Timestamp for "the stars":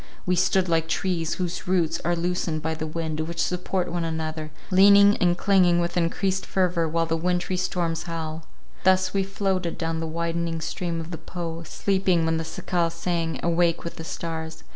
13.97-14.63